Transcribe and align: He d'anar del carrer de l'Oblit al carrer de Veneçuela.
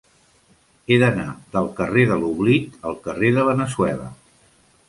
He 0.85 0.95
d'anar 1.03 1.25
del 1.57 1.69
carrer 1.81 2.07
de 2.13 2.17
l'Oblit 2.23 2.81
al 2.93 2.99
carrer 3.07 3.33
de 3.37 3.47
Veneçuela. 3.53 4.13